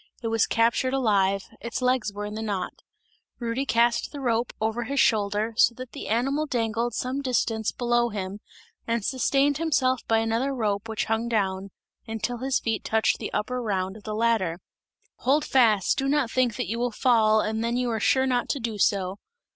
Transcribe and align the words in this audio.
It 0.23 0.29
was 0.29 0.47
captured 0.47 0.95
alive, 0.95 1.43
its 1.59 1.79
legs 1.79 2.11
were 2.11 2.25
in 2.25 2.33
the 2.33 2.41
knot; 2.41 2.73
Rudy 3.37 3.67
cast 3.67 4.11
the 4.11 4.19
rope 4.19 4.51
over 4.59 4.85
his 4.85 4.99
shoulder, 4.99 5.53
so 5.55 5.75
that 5.75 5.91
the 5.91 6.07
animal 6.07 6.47
dangled 6.47 6.95
some 6.95 7.21
distance 7.21 7.71
below 7.71 8.09
him, 8.09 8.39
and 8.87 9.05
sustained 9.05 9.59
himself 9.59 10.01
by 10.07 10.17
another 10.17 10.55
rope 10.55 10.89
which 10.89 11.05
hung 11.05 11.29
down, 11.29 11.69
until 12.07 12.39
his 12.39 12.59
feet 12.59 12.83
touched 12.83 13.19
the 13.19 13.31
upper 13.31 13.61
round 13.61 13.95
of 13.95 14.01
the 14.01 14.15
ladder. 14.15 14.59
"Hold 15.17 15.45
fast, 15.45 15.99
do 15.99 16.07
not 16.07 16.31
think 16.31 16.55
that 16.55 16.67
you 16.67 16.79
will 16.79 16.89
fall 16.89 17.39
and 17.41 17.63
then 17.63 17.77
you 17.77 17.91
are 17.91 17.99
sure 17.99 18.25
not 18.25 18.49
to 18.49 18.59
do 18.59 18.79
so!" 18.79 19.19